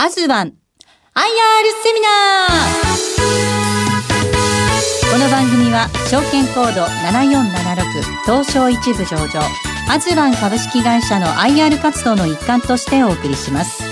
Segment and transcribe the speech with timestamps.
[0.00, 0.52] アズワン IR
[1.82, 5.12] セミナー。
[5.12, 9.40] この番組は証券コード7476東証一部上場
[9.90, 13.82] アズワン株式会社の IR 活動の一環としてお送りします。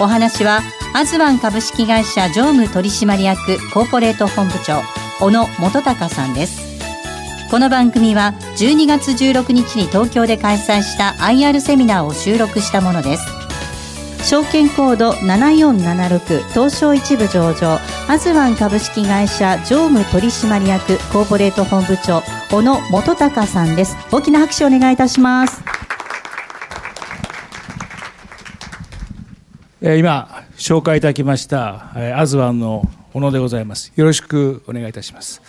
[0.00, 0.60] お話は
[0.92, 4.82] アズワン株式会社常務取締役コーポレート本部長
[5.20, 6.80] 小野元隆さんです。
[7.48, 13.37] この番組は12月16日に東京で開催した IR セミナーを収録したものです。
[14.28, 17.78] 証券コード7476東証一部上場。
[18.10, 23.96] アズワン株式会社常務取締役コーポレート本部長小野元隆さんです。
[24.12, 25.62] 大きな拍手をお願いいたします。
[29.80, 32.82] 今紹介いただきましたアズワンの
[33.14, 33.94] 小野でございます。
[33.96, 35.40] よろしくお願いいたします。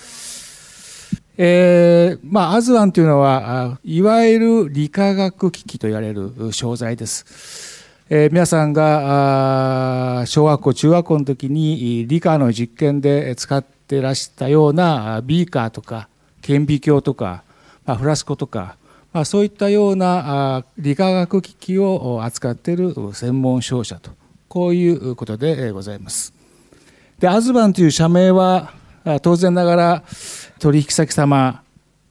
[1.37, 7.78] えー、まあ、アズワンというのは、いわゆる理化学機器と言われる商材です。
[8.11, 16.09] えー、皆さんが小学校、中学校の時に理科の実験で使ってらしたようなビーカーとか
[16.41, 17.43] 顕微鏡とか、
[17.85, 18.77] まあ、フラスコとか、
[19.13, 24.09] まあ、そういったような理化学機器を扱っている専門商社と
[24.47, 26.33] こういうことでございます。
[27.19, 28.73] でアズバンという社名は
[29.21, 30.03] 当然ながら
[30.57, 31.61] 取引先様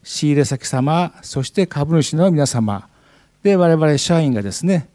[0.04, 2.86] 仕入れ先様そして株主の皆様
[3.42, 4.88] で我々社員がですね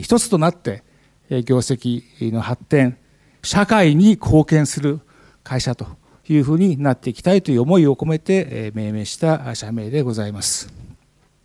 [0.00, 0.82] 一つとなって
[1.30, 2.96] 業績の発展
[3.42, 5.00] 社会に貢献する
[5.42, 5.86] 会社と
[6.28, 10.72] いうふうになっていきたいという思いを込めて命名した社名でございます。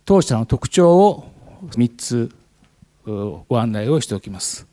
[0.04, 1.30] 当社の特徴を
[1.70, 2.30] 3つ
[3.04, 4.66] ご案内をしておきます。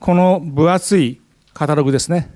[0.00, 1.20] この分厚い
[1.52, 2.30] カタログですね。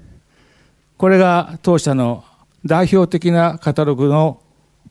[0.96, 2.24] これが当社の
[2.64, 4.40] 代表的なカタログの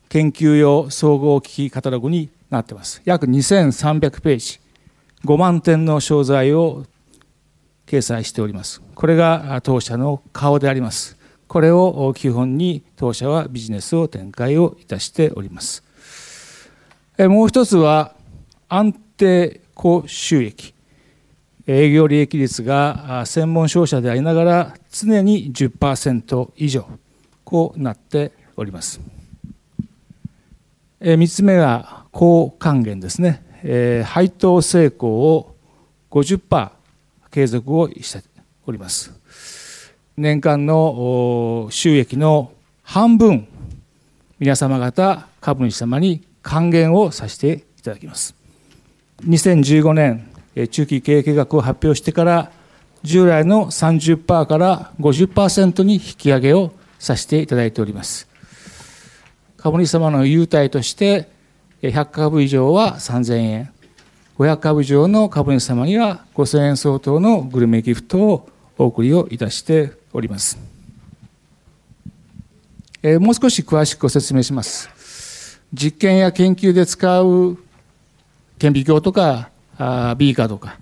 [0.08, 3.00] 研究用総合機器カタログになってます。
[3.04, 4.60] 約2300ページ、
[5.24, 6.84] 5万点の商材を
[7.86, 8.82] 掲載しております。
[8.94, 11.16] これが当社の顔であります。
[11.46, 15.82] これを基本に当社はビジネスを展開をいたしております。
[17.18, 18.14] もう一つは
[18.68, 20.74] 安定高収益。
[21.66, 26.86] 営業利益率が専門商社でありながら常に10%以上
[27.44, 29.00] こうなっております
[31.00, 33.43] 3つ目は高還元ですね
[34.04, 35.56] 配当成功を
[36.10, 36.70] 50%
[37.30, 38.22] 継続をして
[38.66, 39.12] おります。
[40.16, 43.48] 年間の収益の半分
[44.38, 48.34] 皆様方株主様に還元をさせていただきます。
[49.26, 50.28] 2015年
[50.70, 52.52] 中期経営計画を発表してから
[53.02, 58.28] 従来の30%から50%に引き上げをさせていただいております。
[59.56, 61.28] 株主様の優待として
[61.88, 63.70] 100株以上は3000円。
[64.38, 70.58] 500株以上の株主様には5000円相当のグルメギフトをお送りをいたしております。
[73.02, 75.60] もう少し詳しくご説明します。
[75.72, 77.58] 実験や研究で使う
[78.58, 80.78] 顕微鏡とかあビーカーとか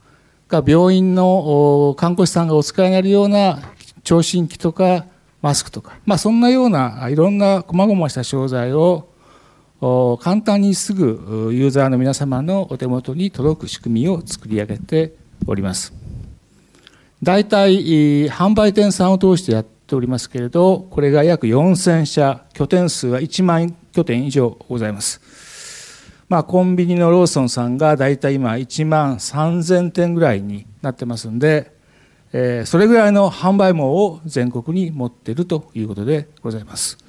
[0.48, 3.58] が病院の看護師さんがお使いになるような
[4.04, 5.06] 聴診器とか
[5.40, 9.08] マスクとか、まあ、そんなようないろんな細々した商材を
[10.20, 15.12] 簡単にすぐユーザーの皆様のお手元に届く仕組みを作り上げて
[15.44, 15.92] おります。
[17.20, 25.20] 大体販売店さんを通してやっておりますけれどこれが約4000社拠点数は1万拠点以上ございます。
[26.28, 31.72] まあ、コンビニのローソンさんが大体今1万3000店ぐらいになってますんで、
[32.32, 37.01] え、それぐらいの販売網を全国に持っているということでございます。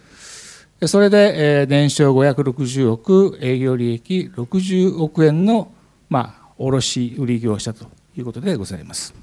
[0.87, 5.71] それで、えー、年商560億、営業利益60億円の、
[6.09, 7.85] まあ、卸売業者と
[8.17, 9.13] いうことでございます。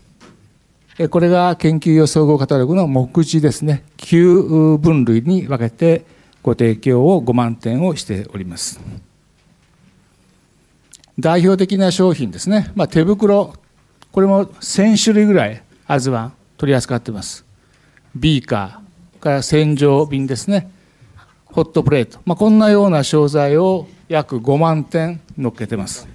[1.10, 3.84] これが研究用総合カタログの目次ですね。
[3.98, 6.04] 9分類に分けて
[6.42, 8.80] ご提供を5万点をしております。
[11.18, 13.54] 代表的な商品ですね、まあ、手袋、
[14.12, 17.44] これも1000種類ぐらい、アズワン取り扱ってます。
[18.14, 20.70] ビーカーから洗浄瓶ですね、
[21.52, 26.08] ホットプレート、まあ、こんなような商材を約5万点乗っけてます。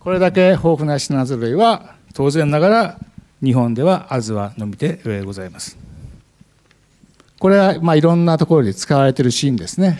[0.00, 2.98] これだけ豊富な品揃えは、当然ながら
[3.42, 5.76] 日本ではアズワのみでございます。
[7.38, 9.98] これはまあいろんなところで使われているシーンですね。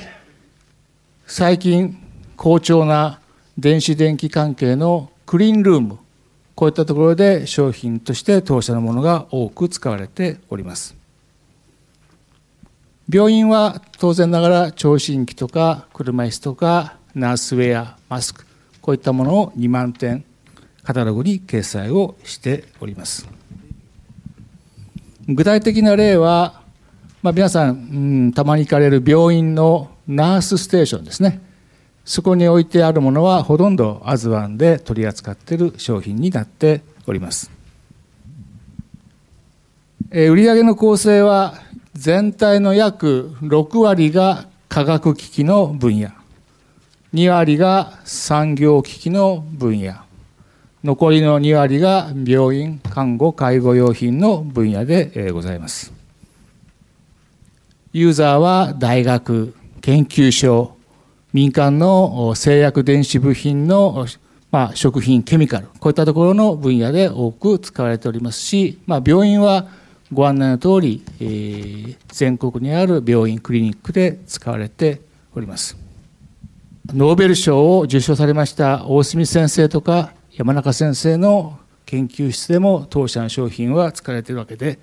[1.26, 1.98] 最近、
[2.36, 3.20] 好調な
[3.58, 5.98] 電子電気関係のクリーンルーム
[6.56, 10.95] こういったところで商品として当社のものが多く使われております
[13.08, 18.44] 病院は当然ながら聴診器とか車椅子とかナースウェアマスク
[18.80, 20.24] こういったものを2万点
[20.82, 23.28] カタログに掲載をしております。
[25.28, 26.62] 具体的な例は、
[27.22, 27.74] まあ、皆さん、う
[28.28, 31.40] ん、たまに行かれる病院のナースステーションですね。
[32.04, 37.50] そこに置いてあるものはほとんどアズワンで取り扱っている商品になっております。
[40.12, 41.65] 売上の構成は
[41.96, 46.10] 全体の約6割が科学機器の分野。
[47.14, 49.94] 2割が産業機器の分野。
[50.84, 55.90] 残りの2割が病院看護介護用品の分野でございます。
[57.94, 60.76] ユーザーは大学研究所
[61.32, 64.06] 民間の製薬電子部品の、
[64.50, 65.68] まあ、食品ケミカル。
[65.80, 69.66] こういったところの分野で多く使われておりますし、まあ、病院は
[70.12, 75.00] ご案内の通り、えー、全国にある病院クリニックで使われて
[75.34, 75.76] おります
[76.94, 84.78] ノーベル賞を受賞されました大隅先生とか山中先生の研究室でも当社の商品は使われているわけで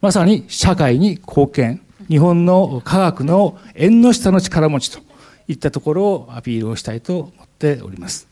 [0.00, 5.00] まさに社会に貢献日本の科学の縁の下の力持ちと
[5.48, 8.28] いったところをアピールをしたいと思っております。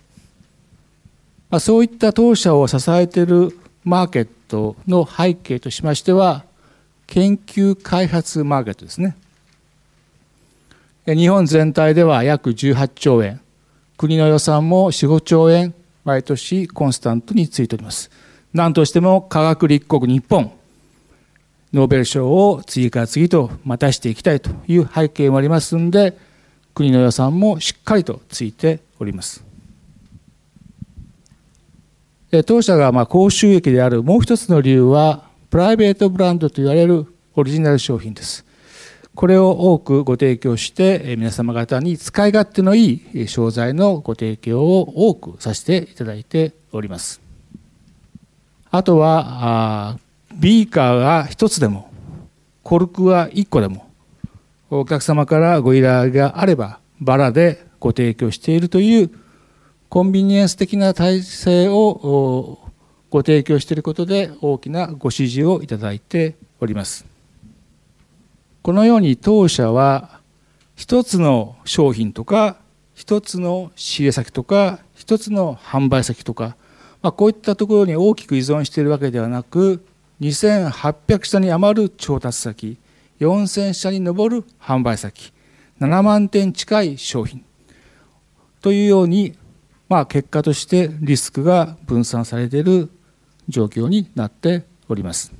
[1.60, 6.44] そういった当社を支えているマーケットの背景としましては
[7.06, 9.16] 研究開発マーケットですね。
[11.06, 13.40] 日本全体では約18兆円
[13.96, 18.10] 国の予算も4、5兆円毎年コンスタントについております。
[18.52, 20.52] 何としても科学立国日本
[21.72, 26.16] ノーベル賞を次から次と待たしていきたいという背景もありますので
[26.74, 29.47] 国の予算もしっかりとついております。
[32.46, 38.44] 当社がまあ高収益であるもう一つの理由はプライベートブランドといわれるオリジナル商品です。
[39.14, 47.20] これを多くご提供して皆様方に使い勝手のいい商材のご提供を多くさせていただいております。
[48.70, 49.98] あとは
[50.34, 51.90] ビーカーが一つでも
[52.62, 53.90] コルクは一個でも
[54.70, 59.10] お客様からご依頼があればバラでご提供しているという
[59.88, 62.58] コンビニエンス的な体制を
[63.08, 67.06] ご提供していることで大きなご支持をいただいております。
[68.62, 70.20] このように当社は
[70.76, 72.58] 一つの商品とか
[72.94, 76.56] 一つの仕入れ先とか一つの販売先とか、
[77.00, 79.82] まあ、こういったところに大きく依存しているわけではなく
[80.20, 82.76] 2800社に余る調達先
[83.20, 85.32] 4000社に上る販売先
[85.80, 87.42] 7万点近い商品
[88.60, 89.37] というように、
[89.88, 92.90] まあ、結果としてリスクが分散されている
[93.48, 95.32] 状況になっております。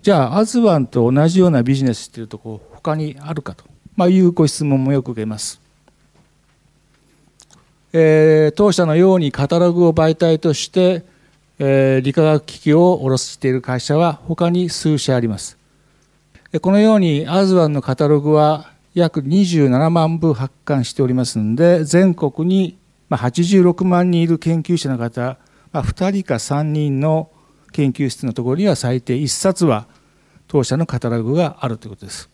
[0.00, 3.64] じゃあアズワンと同じようなビジネスっていうとこ他にあるかと、
[3.96, 5.60] まあ、いうご質問もよく受けます。
[7.92, 11.04] えー、当社のようにカタログを媒体として
[11.60, 15.58] えー、理化学機器を卸している会社は他に数社あります。
[16.62, 22.78] このようにアズワンのカタログは約27万部発刊しておりますので、全国に
[23.10, 25.38] 86万人いる研究者の方、
[25.72, 27.30] ま、2人か3人の
[27.72, 29.86] 研究室のところには最低1冊は
[30.46, 32.28] 当社のカタログがあるということです。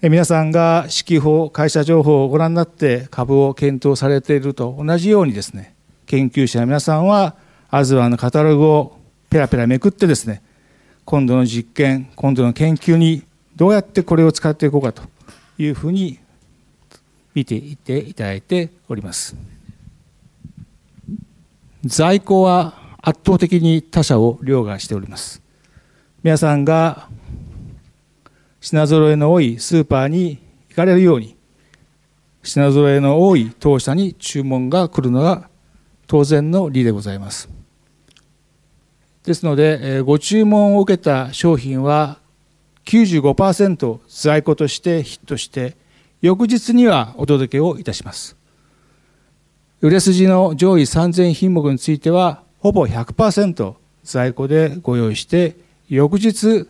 [0.00, 5.74] 皆さんが指揮法、会社情報をご覧になって株を検討されていると同じようにですね、
[6.06, 7.34] 研究者の皆さんは
[7.68, 8.96] アズワンのカタログを
[9.28, 10.42] ペラペラめくってですね、
[11.04, 13.24] 今度の実験、今度の研究に
[13.56, 15.02] どうやってこれを使っていこうかと
[15.58, 16.18] いうふうに
[17.34, 19.36] 見ていていただいております。
[21.84, 25.42] 在庫は圧倒的に他社を凌駕しております。
[26.22, 27.08] 皆さんが
[28.60, 30.38] 品揃えの多いスーパーに
[30.68, 31.36] 行かれるように、
[32.42, 35.48] 品揃えの多い当社に注文が来るのが
[36.06, 37.48] 当然の理でございます。
[39.24, 42.18] ですので、ご注文を受けた商品は
[42.88, 45.76] 95%在庫としてヒットして、
[46.22, 48.34] 翌日にはお届けをいたします。
[49.82, 55.56] 売れ筋の上位3000品目については、ほぼ100%在庫でご用意して、
[55.90, 56.66] 翌日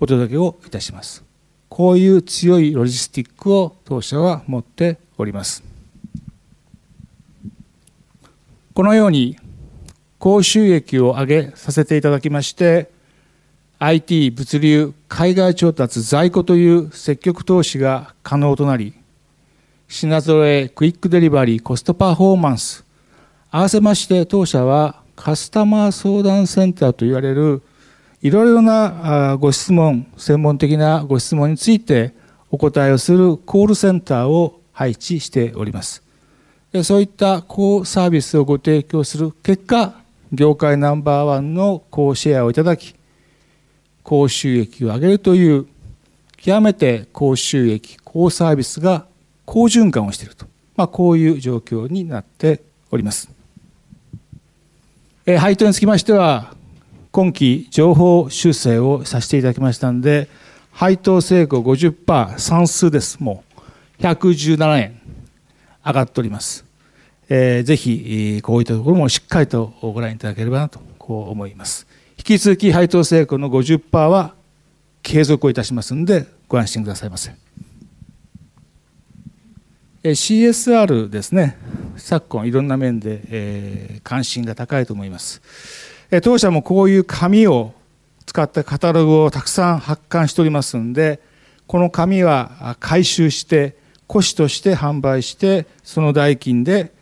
[0.00, 1.22] お届けをいたします。
[1.68, 5.62] こういう強いロジスティックを当社は持っております。
[8.72, 9.36] このように
[10.18, 12.90] 高収益を上げさせていただきまして、
[13.84, 18.94] IT、物流、海外調達、在庫という積極投資が可能となり、
[19.88, 22.84] 品揃え、クイックデリバリー、コストパフォーマンス、
[23.50, 27.60] 合わせまして当社はカスタマー相談センターと言われる
[28.22, 32.14] いろいろなご質問、専門的なご質問について
[32.52, 36.04] お答えをするコールセンターを配置しております。
[36.84, 39.96] そういった高サービスをご提供する結果、
[40.32, 42.94] 業界ナンバーワンの高シェアをいただき、
[44.02, 45.66] 高収益を上げるという、
[46.36, 49.06] 極めて高収益、高サービスが
[49.44, 53.30] 好循環をしていると、まあ、こういう状況になっております。
[55.24, 56.54] え配当につきましては、
[57.12, 60.28] 今期情報修正をさせていただきましたので、
[60.72, 63.22] 配当成功50%算数です。
[63.22, 63.44] も
[64.00, 65.00] う117円
[65.84, 66.64] 上がっております。
[67.28, 71.86] えー、ぜひ、こういったところもしっかりとご覧いただければなと、こう思います。
[72.22, 74.36] 引き続き配当成功の50%は
[75.02, 77.32] 継続をいたしますので、ご安心くださいませ。
[80.04, 81.58] CSR ですね、
[81.96, 85.42] 昨今いろんな面で、え、関心が高いと思います。
[86.22, 87.74] 当社もこういう紙を
[88.24, 91.20] 使ったカタログをたくさん発刊しておりますので、
[91.66, 93.76] この紙は回収して、
[94.08, 96.92] 古紙として販売して、その代金で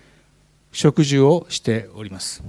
[0.73, 2.43] 食事をしております。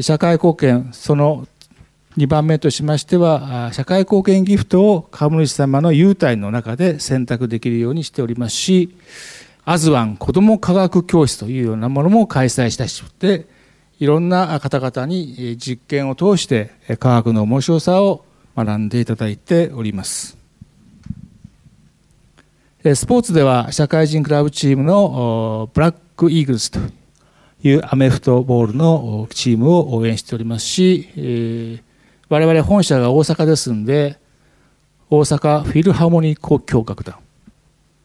[0.00, 1.46] 社会貢献、その
[2.16, 8.96] 2番目としましては、社会貢献ギフトを株主様の優待の中で選択できるようにしておりますし、
[9.64, 13.46] アズワン子ども科学教室というようなものも開催したして、
[14.00, 18.24] いろんな方々に実験を通して科学の面白さを
[18.56, 20.36] 学んでいただいております。
[22.82, 26.80] スポーツでは社会人クラブチームのブラックイーグルスと
[27.64, 31.80] いうアメフトボールのチームを応援しておりますし、
[32.28, 34.18] 我々本社が大阪ですんで、
[35.08, 37.16] 大阪フィルハーモニー交響楽団。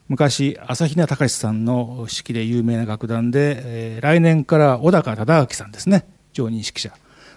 [0.08, 6.94] 昔、朝比奈隆さんの指揮で有名な楽団で、えー、来年から小高忠明さんですね、常任指揮者。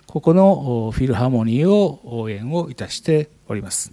[0.06, 3.92] ここのフィルハーモニーを応援をいたしております。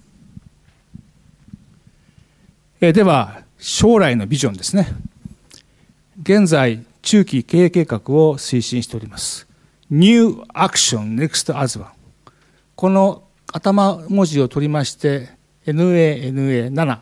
[2.79, 4.87] えー、では、将来のビジョンですね。
[6.21, 9.47] 現在、中期経営計画を推進しております。
[9.89, 11.89] New Action Next As One。
[12.75, 15.29] この頭文字を取りまして、
[15.65, 16.99] NANA7。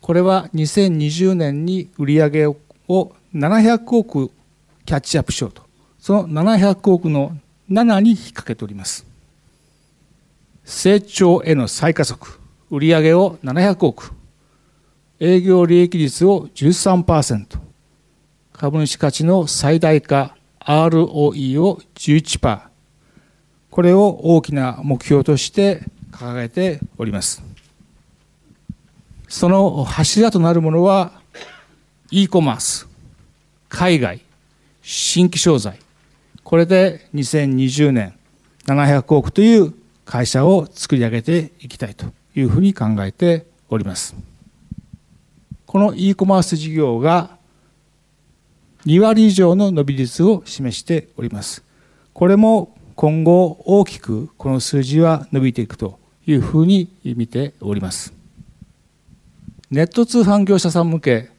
[0.00, 2.56] これは2020年に売上を
[3.34, 4.30] 700億
[4.86, 5.60] キャッチアップしようと。
[5.98, 7.36] その700億の
[7.70, 9.04] 7に引っ掛けております。
[10.64, 12.40] 成長への再加速。
[12.70, 14.14] 売上を700億。
[15.20, 17.67] 営業利益率を13%。
[18.58, 22.60] 株主価値の最大化 ROE を11%。
[23.70, 27.40] これを大きな目標として掲げております。
[29.28, 31.12] その柱となるものは、
[32.10, 32.88] e コマース、
[33.68, 34.22] 海外、
[34.82, 35.78] 新規商材。
[36.42, 38.18] これで2020年
[38.66, 39.72] 700億という
[40.04, 44.16] 会社を作り上げていきたいというふうに考えております。
[45.64, 47.37] この e コマース事業が
[48.86, 51.64] 2割以上の伸び率を示しております。
[52.12, 58.12] これも今後大きくこの数字は伸びていくというふうに見ております。
[59.70, 61.30] ネット通販業者さん向け、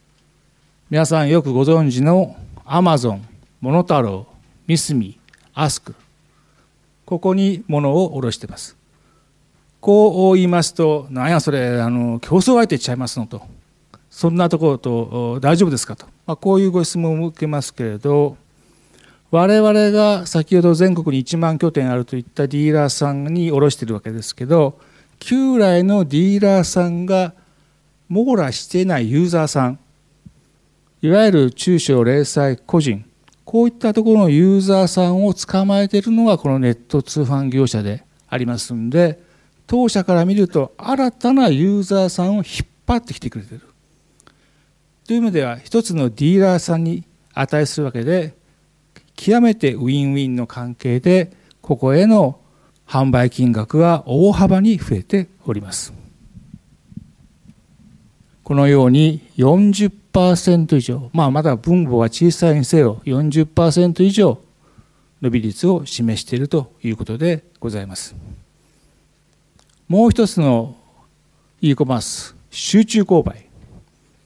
[0.89, 3.27] 皆さんよくご存知のアマゾン、
[3.62, 4.36] モノタロウ、
[4.67, 5.19] ミスミ、
[5.53, 5.96] アスク、
[7.05, 8.77] ここに物を卸しています。
[9.81, 13.41] こう言いますと、なんやそれ、あの、競争相手ちゃいますのと。
[14.09, 16.05] そんなところと大丈夫ですかと。
[16.25, 18.37] まあ、こういうご質問を受けますけれど、
[19.31, 24.79] 我々が先ほど全国に1万拠点あるといったディーラーさんに卸しているわけですけど、
[25.19, 27.33] 旧来のディーラーさんが
[28.07, 29.79] 網羅していないユーザーさん、
[31.01, 33.05] いわゆる中小零細個人、
[33.45, 39.21] こういったところのユーザーさんを捕まえているのがこのネット通販業者でありますんで、
[39.67, 42.45] 当社から見ると新たなユーザーさんを引っ
[42.87, 43.68] 張ってきてくれている。
[45.09, 48.35] という意味では一つのディーラーさんに値するわけで、
[49.15, 51.31] 極めてウィンウィンの関係で、
[51.63, 52.39] ここへの
[52.85, 55.95] 販売金額は大幅に増えております。
[58.43, 64.39] このように40%以上、まあ、まだ分母は小さいにせよ40%以上
[65.23, 68.15] 伸び率を示しているということでございます。
[69.87, 70.75] もう一つの
[71.61, 73.48] e コマース、集中購買。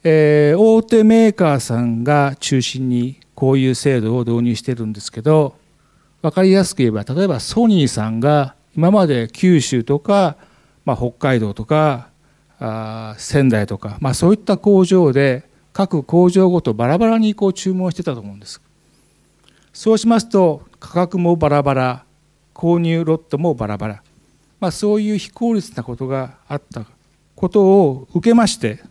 [0.04, 5.56] えー、大手メーカーさんが中心にこういう制度を導入してるんですけど、
[6.22, 10.36] 分かりやすく言えば、例えばソニーさんが今まで九州とか、
[10.86, 12.10] まあ、北海道とか
[12.60, 18.62] あ仙台とか、まあ、そういった工場で各工場ごとバラバラにこう注文してたと思うんです。
[19.74, 22.06] そうしますと価格もバラバラ
[22.54, 24.04] 購入ロットもバラバラ、
[24.60, 26.86] まあ、そういう非効率なことがあった
[27.36, 28.82] ことを受けまして、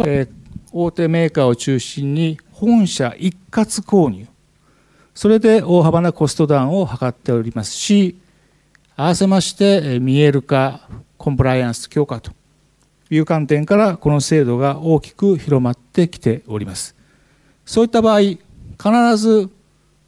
[0.00, 0.28] え、
[0.72, 4.26] 大手メーカーを中心に本社一括購入。
[5.14, 8.18] それで大幅なコストダウンを図っておりますし
[8.96, 12.32] 合わせまして見える化コンプライアンス強化と
[13.10, 16.96] いう観点からこの制度が大きく広まってきております。
[17.64, 18.40] そういった場合必
[19.16, 19.50] ず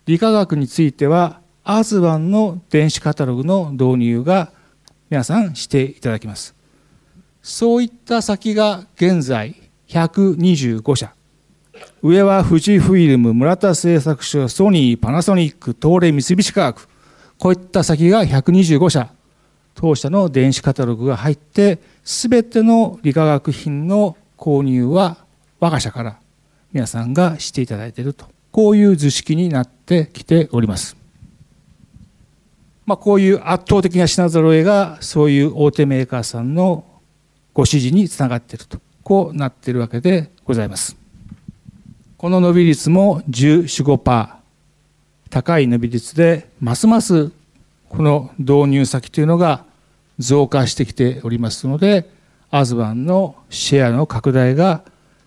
[0.06, 4.52] 理化学についてはアーズワンの電子カタログの導入が
[5.08, 6.54] 皆さんしていただきます。
[7.42, 9.54] そういった先が現在
[9.88, 11.14] 125社。
[12.02, 16.88] 上は富士フイルム村田製作所ソニーパナソニック東レ三菱化学。
[17.38, 19.10] こういった先が125社。
[19.74, 25.18] 当社の電子カタログが入って全ての理化学品の購入は
[25.60, 26.18] 我が社から
[26.72, 28.26] 皆さんがしていただいていると。
[28.50, 30.96] こういう図式になってきております。
[32.86, 36.84] まあ、こういう圧倒的な品揃えがそういう大手メーカーさんの
[37.52, 38.78] ご指示につながっていると。
[39.06, 40.96] こうなっているわけでございます。
[42.18, 44.34] この伸び率も14、5%
[45.30, 47.30] 高い伸び率でますます
[47.88, 49.64] この導入先というのが
[50.18, 52.10] 増加してきておりますので
[52.50, 54.82] アズワンのシェアの拡大が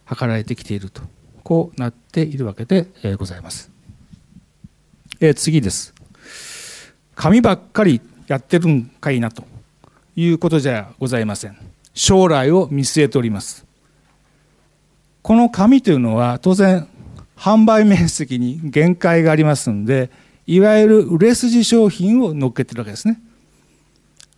[0.09, 1.01] 図られてきていると
[1.45, 2.86] こうなっているわけで
[3.17, 3.71] ございます。
[5.21, 5.93] え次です。
[7.15, 9.45] 紙ばっかりやってるんかいなと
[10.17, 11.57] いうことじゃございません。
[11.93, 13.68] 将来を見据えております。
[15.21, 16.88] この紙というのは当然
[17.35, 20.09] 販売面積に限界がありますんで
[20.45, 23.21] いわゆる売れ筋商品を乗っけてるわけですね。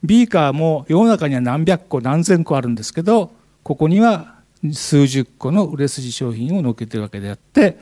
[0.04, 3.32] ビーカーも世の中には何百個何千個あるんですけど
[3.64, 4.36] ここには
[4.74, 7.78] 数十個の売れ筋商品を乗っけてるわけであって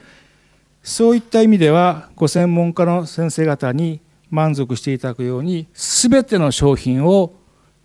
[0.84, 7.34] そういった意味ではご専門家の先生方に満足していただくように全ての商品を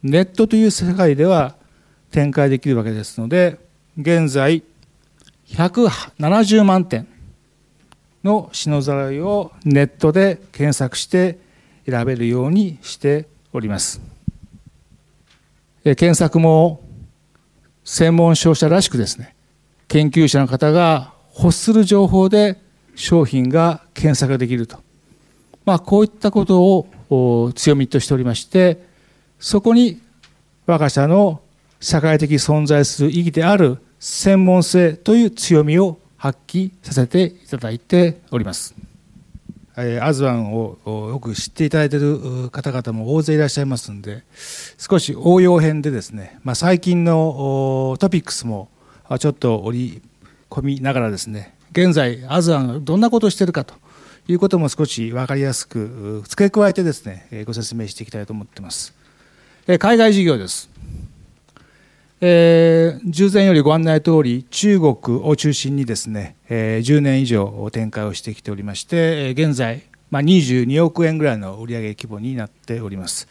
[0.03, 1.55] ネットという世界では
[2.11, 3.59] 展開できるわけですので
[3.99, 4.63] 現在
[5.49, 7.07] 170万点
[8.23, 11.39] の品揃えをネットで検索して
[11.87, 14.01] 選べるようにしております。
[15.85, 16.81] 検索も
[17.85, 19.37] 専門商社らしくですね、
[19.89, 22.59] 研究者の方が欲する情報で
[22.95, 24.79] 商品が検索できると。
[25.67, 28.83] まあ、こういったことを強みとしておりまして、
[29.39, 30.01] そこに
[30.67, 31.43] 我が社の
[31.81, 38.75] 社会的存在する意義である専門性という強みを発揮させていただいております。
[39.77, 44.23] アズワンをよく知っていただいている方々も大勢いらっしゃいますので
[44.79, 48.69] 少し応用編でですね、まあ、最近のトピックスも
[49.19, 50.03] ちょっと織り
[50.49, 53.75] 込みながらですね現在アズワンがどんなことをしているかと
[54.29, 58.95] いうことも少し分かりやすく付け加えてですねご説明していきたいと思っています
[59.81, 60.71] 海外事業です
[62.27, 73.29] えー、従前よりご案内通り中国を中心にですね、えー、10年以上展開をしてきておりまして、え、現在、まあ、22億円ぐらいの売上規模になっております、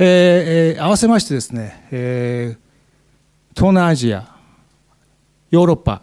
[0.00, 4.34] えー、合わせましてですね、えー、東南アジア
[5.52, 6.02] ヨーロッパ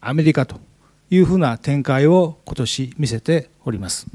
[0.00, 0.56] アメリカと
[1.10, 4.08] いうふうな展開を今年見せております。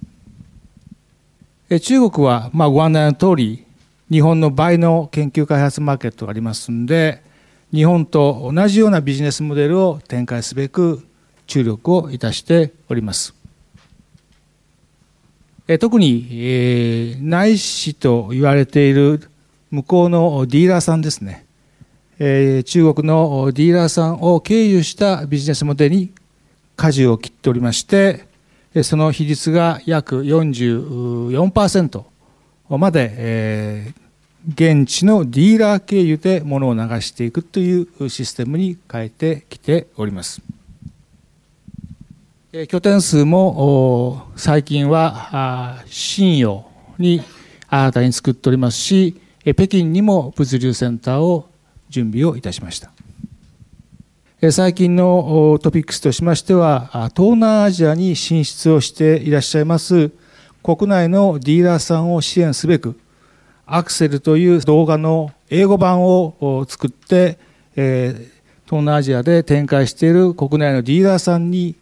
[1.81, 3.64] 中国はまあご案内の通り
[4.11, 7.23] 日本の倍の研究開発マーケットがありますんで
[7.73, 11.05] 日本と同じようなビジネスモデルを展開すべく
[11.47, 13.35] 注力をいたしております。
[15.79, 19.29] 特に、えー、内視と言われている
[19.71, 21.45] 向こうのディーラーさんですね、
[22.19, 26.13] えー、中国のディーラーさんを経由したビジネスモデルに
[26.75, 28.27] 舵を切っておりまして
[28.83, 32.03] その比率が約44%
[32.69, 40.41] まで、えー、現地のディーラー経由で物を流していくというシステムに変えてきております。
[42.69, 46.65] 拠点数も最近は信用
[46.97, 47.21] に
[47.67, 51.49] 新たに作っておりますし北京にも物流センターを
[51.89, 52.91] 準備をいたしました
[54.51, 60.11] 最近のトピックスとしましては東南アジアに進出をしていらっしゃいます
[60.65, 62.99] 国内のディーラーさんを支援すべく、
[63.67, 67.37] アクセルという動画の英語版を作って、
[67.75, 68.15] えー、
[68.65, 71.75] 東南アジアで展開している国内のディーラーさんに、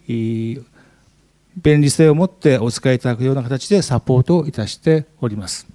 [1.56, 5.66] 便利性を持ってお使いいただくような形でサポートをいたしております。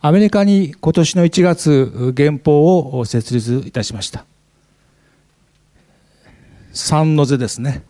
[0.00, 4.24] アメリカに今年の1月、原法を設立いたしました。
[6.72, 7.82] 三の瀬ですね。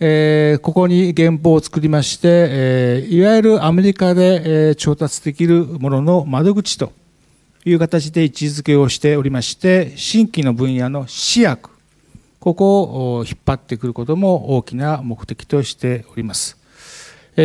[0.00, 6.92] えー、ここに原稿を作りまして、えー、いわゆるアメリカで、えー、調達できるものの窓口と
[7.64, 11.70] いう形で位置づけをしておりまして、新規の分野の試薬、
[12.40, 16.58] ここを引っ張ってくることも大きな目的としております。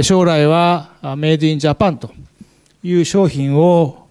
[0.03, 2.11] 将来はメイドインジャパンと
[2.83, 4.07] いう商品を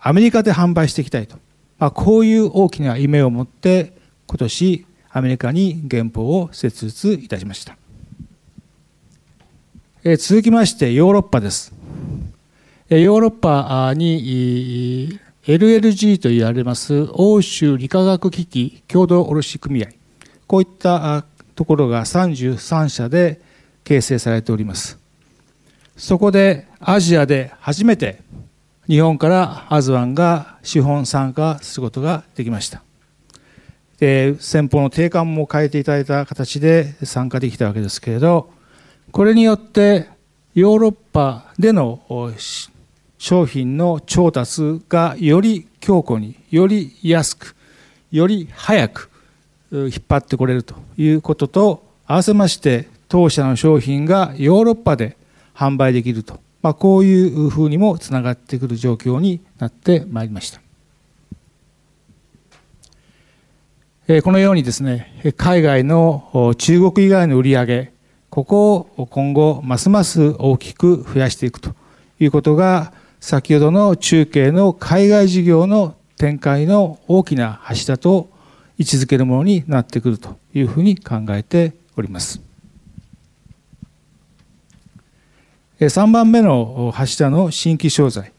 [0.00, 1.36] アメリカで販売していきたいと。
[1.78, 3.92] まあ、こういう大きな夢を持って
[4.26, 7.76] 今年アメリカに原稿を設立いたしました。
[10.02, 11.72] え続きましてヨーロッパです。
[12.88, 19.88] ヨーロッパに LLG と言われます欧州理化学機器共同卸組合
[20.46, 21.24] こういった
[21.54, 23.40] ところが33社で
[23.84, 24.98] 形成されております
[25.96, 28.20] そこでアジアで初めて
[28.86, 32.82] 日本からアズワンが資本参加することができました
[33.98, 38.50] で先方の定款も変えていただいた形で参加できたわけですけれど
[39.12, 40.08] これによって
[40.54, 42.02] ヨーロッパでの
[43.18, 47.56] 商品の調達がより強固により安く
[48.10, 49.10] より早く
[49.72, 55.16] 引っ張ってこれるということと合わせまして当社の商品がヨーロッパで
[55.54, 60.63] 販売できると、まあ、こういうふうにもつながってくる状況になってまいりました。
[64.22, 67.92] このようにですね海外の中国以外の売り上げ
[68.28, 71.74] ここを今後ますます大きく増やしていくと
[72.20, 78.28] いうことが先ほどの中継の海外事業の展開の大きな柱と
[78.76, 82.42] 位置づけるものになってくるというふうに考えております。
[85.80, 88.32] 3番目の柱の新規商材。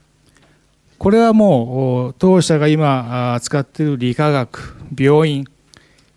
[1.00, 5.46] これはもう当社が今扱っている理化学、病院、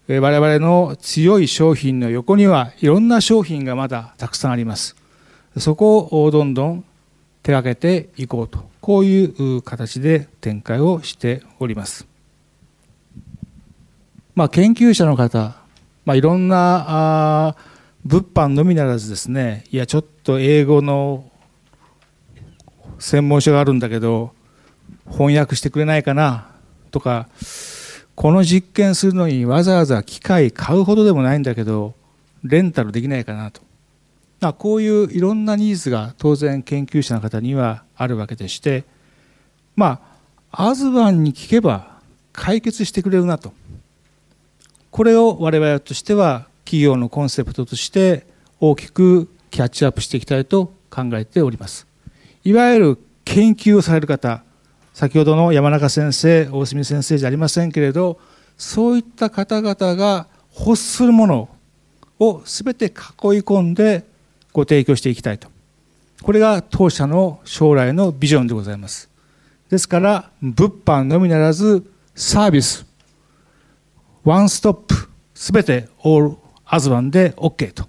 [0.09, 4.97] 我々の強い商品の横にはいろんな商品がまだたくさんあります。
[5.59, 6.85] そこをどんどん
[7.43, 12.07] 手がけていこうと、こういう形で展開をしております。
[14.35, 15.57] まあ、研究者の方、
[16.07, 17.57] まあ、いろんなあ
[18.07, 21.31] 物販のみならずですね、いや、ちょっと英語の
[22.99, 24.33] 専門書があるんだけど、
[25.11, 26.49] 翻訳してくれないかな
[26.91, 27.29] とか、
[28.19, 31.95] この実験するのにわざわざ機械買うほどでもないんだけど
[32.43, 33.61] レンタルできないかなと、
[34.41, 38.83] まあ、こういういろんなニーズが当然研究者の方にはあるわけでして
[39.77, 40.01] ま
[40.51, 42.01] あアズワンに聞けば
[42.33, 43.53] 解決してくれるなと。
[44.91, 48.27] これを我々としては企業のコンセプトとして
[48.59, 51.87] 大きくキャッチアップしていきたいと考えております。
[52.43, 54.43] いわゆる研究をされる方
[54.99, 58.19] 先ほどの山中先生大隅先生じゃありませんけれど
[58.57, 60.27] そういった方々が
[60.59, 61.49] 欲するもの
[62.19, 62.91] を全て囲い
[63.43, 64.05] 込んで
[64.53, 65.47] ご提供していきたいと。
[66.21, 69.09] これが当社の将来のビジョンでございます。
[69.71, 72.85] ですから物販のみならずサービス
[74.25, 74.97] ワンストップ
[75.33, 77.85] 全てオールアズワンで OK と、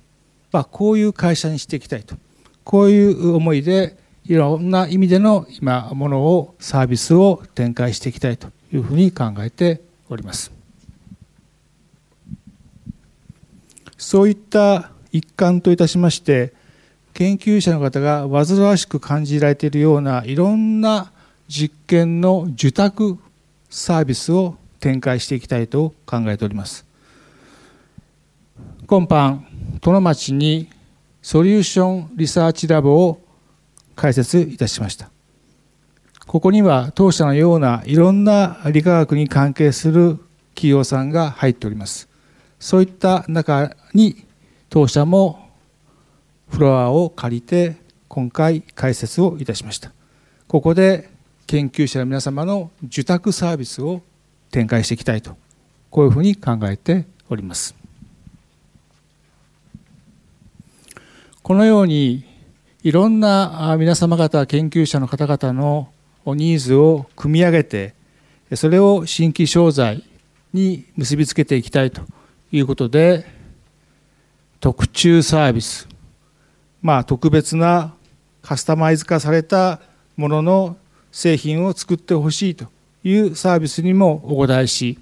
[0.52, 2.17] まあ、こういう会社にしていきたいと。
[2.63, 3.98] こういう思いで
[4.29, 10.51] いろんな意味での今ものをサービスを展開していきたいというふうに考えております。
[13.97, 16.53] そういった一環といたしまして
[17.15, 21.11] 研究者の方が煩わしく感じられているようないろんな
[21.47, 23.17] 実験の受託
[23.71, 26.85] サービスを展開していきたいと考えております。
[28.85, 29.39] 今般
[29.81, 30.69] 殿町に
[31.23, 33.21] ソリューションリサーチラボを
[33.99, 35.12] 解説いたしました。
[36.25, 40.17] ここには当社のようないろんな理化学に関係する
[40.55, 42.07] 企業さんが入っております。
[42.59, 44.25] そういった中に
[44.69, 45.49] 当社も
[46.47, 47.75] フロアを借りて
[48.07, 49.91] 今回解説をいたしました。
[50.47, 51.09] ここで
[51.45, 54.01] 研究者の皆様の受託サービスを
[54.49, 55.35] 展開していきたいと
[55.89, 57.75] こういうふうに考えております。
[61.43, 62.28] このように
[62.81, 65.89] いろんな皆様方研究者の方々の
[66.25, 67.93] ニーズを組み上げて
[68.55, 70.05] それを新規商材
[70.53, 72.03] に結びつけていきたいと
[72.53, 73.25] いうことで
[74.61, 75.89] 特注サービス
[76.81, 77.93] まあ特別な
[78.41, 79.81] カスタマイズ化された
[80.15, 80.77] ものの
[81.11, 82.67] 製品を作ってほしいと
[83.03, 84.97] いうサービスにもお答えし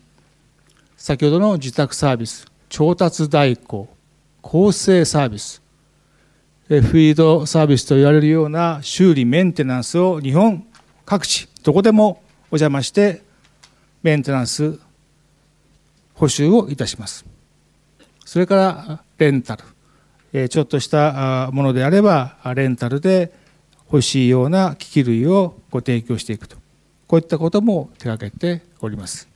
[0.96, 3.88] 先ほどの自宅サービス調達代行
[4.42, 5.62] 構成サービス
[6.68, 10.68] フィードサービスと言われるような修理メンテナンスを日本
[11.06, 13.22] 各地どこでもお邪魔して
[14.04, 14.78] メンテナンス
[16.14, 17.26] 補修をいたします。
[18.26, 19.58] それからレンタ
[20.34, 20.50] ル。
[20.50, 23.32] ちょっとしたものであればレンタルで
[23.86, 26.58] 欲しいような機器類をご提供していくと。
[27.08, 29.30] こういったことも手掛けております。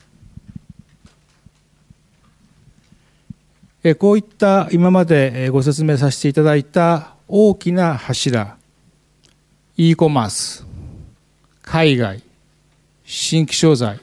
[3.98, 8.56] こういった今までご説明させていただいた大きな柱。
[9.76, 10.66] e コマース
[11.62, 12.22] 海外。
[13.04, 14.00] 新規商材。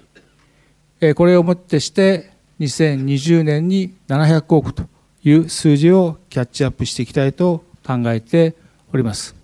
[1.16, 4.84] これをもってして2020年に700億と
[5.24, 8.56] いう数字をキャッチアップしていきたいと考えて
[8.94, 9.36] おります。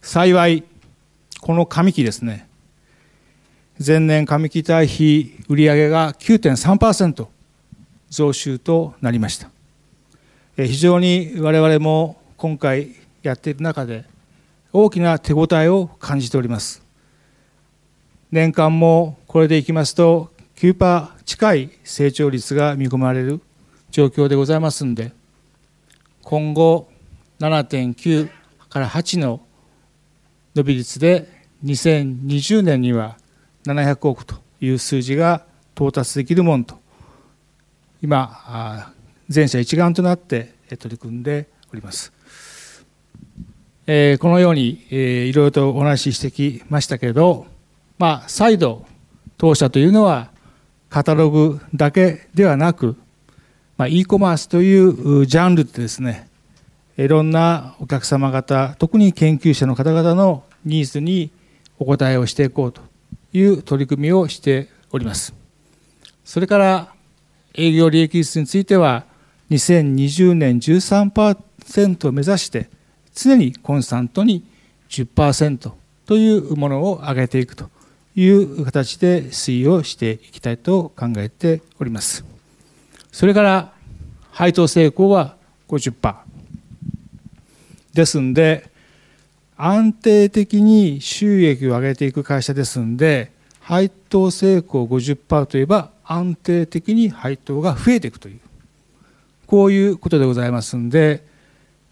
[0.00, 0.64] 幸い
[1.40, 2.48] この上期ですね。
[3.84, 7.26] 前年上期対比売上が9.3%
[8.10, 9.50] 増収となりました。
[10.56, 14.04] 非常に我々も今回やっている中で
[14.72, 16.82] 大きな手応えを感じております
[18.32, 23.40] 年間もこれでいきますと9%近い成長率が見込まれる
[23.92, 25.12] 状況でございますので
[26.24, 26.88] 今後
[27.38, 28.28] 7.9
[28.68, 29.40] から8の
[30.56, 31.28] 伸び率で
[31.64, 33.18] 2020年には
[33.66, 35.44] 700億という数字が
[35.76, 36.80] 到達できるものと
[38.02, 38.92] 今
[39.28, 42.12] 全社一丸となって取り組んでおります。
[43.86, 47.46] えこのように、えいろいろとお話ししてきましたけど、
[47.98, 48.86] まあ、再度
[49.36, 50.30] 当社というのは
[50.88, 52.96] カタログだけではなく、
[53.76, 56.28] まあ、e コマースというジャンルでですね
[56.96, 61.30] いろんなお客様方特に研究者の方々のニーズに
[61.78, 62.82] お答えをしていこうと
[63.32, 65.34] いう取り組みをしております。
[66.24, 66.92] それから
[67.54, 69.04] 営業利益率については
[69.50, 72.68] 2020年13%を目指して
[73.14, 74.44] 常にコンスタントに
[74.88, 75.72] 10%
[76.06, 77.70] というものを上げていくと
[78.14, 82.24] いう形で推移をしていきたいと考えております。
[83.10, 83.72] それから
[84.30, 85.36] 配当成功は
[85.68, 86.16] 50%
[87.92, 88.70] ですんで
[89.56, 98.40] 安定的に収益を上げていく会社ですんで配当成功50%といえば安定的に配当が増えていくという
[99.46, 101.26] こういうことでございますんで、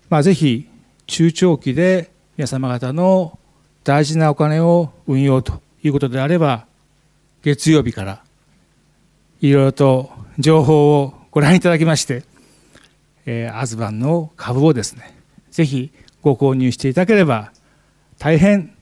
[0.09, 0.70] まあ、ぜひ
[1.11, 3.37] 中長期で皆様方の
[3.83, 6.67] 大事なお金を運用ということであれば
[7.43, 8.23] 月曜日から
[9.41, 12.23] いろいろと情報をご覧いただきまして、
[13.27, 15.13] えー、アズバンの株をですね
[15.51, 15.91] ぜひ
[16.23, 17.53] ご購入していただければ
[18.21, 18.73] 大変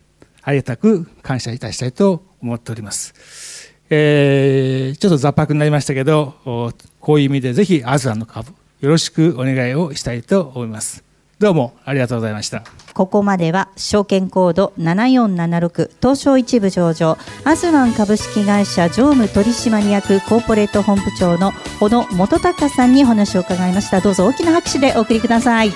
[0.42, 3.74] ありがたく感謝いたしたいと思っております。
[3.88, 11.07] えー、ちょっと雑白になりましたけど、こういう意味でぜひアズアンの株、よろしくお願いをしたいと思います。
[11.38, 12.64] どうもありがとうございました。
[12.94, 24.00] ここまでは証券コード7476東証一部上場アズワン株式会社常務取締役コーポレート本部長の小野元隆さんにお話を伺いました。
[24.00, 25.70] どうぞ大きな拍手でお送りください。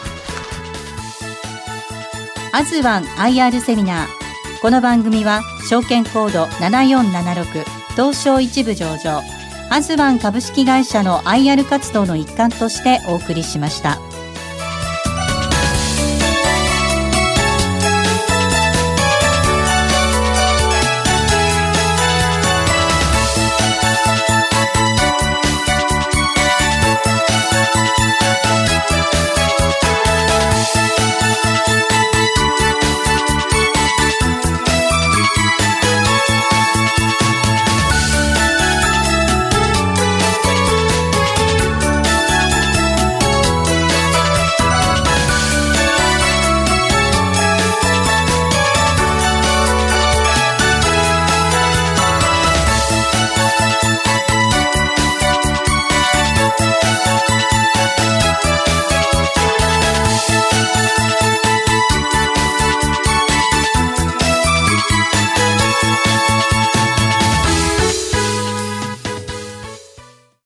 [2.53, 4.22] アズワン IR セミナー。
[4.61, 7.64] この番組は証券コード7476
[7.96, 9.20] 東証一部上場
[9.70, 13.98] アズワン株式会社の IR 活動の一環としてお送りしました。